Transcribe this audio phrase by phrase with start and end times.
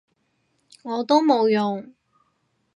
[0.81, 1.93] 我都冇用